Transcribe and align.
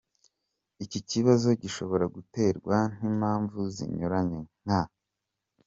Iki 0.83 0.99
kibazo 1.09 1.47
gishobora 1.61 2.05
guterwa 2.15 2.77
n’impamvu 2.99 3.59
zinyuranye 3.75 4.39
nka:. 4.63 4.81